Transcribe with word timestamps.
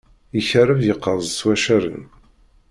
Ikerreb 0.39 0.79
yeqqaz 0.83 1.23
s 1.31 1.39
waccaren. 1.45 2.01